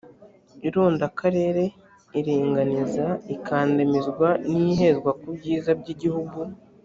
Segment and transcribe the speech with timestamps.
[0.67, 1.65] irondakarere
[2.19, 3.05] iringaniza
[3.35, 6.39] ikandamizwa n ihezwa ku byiza by igihugu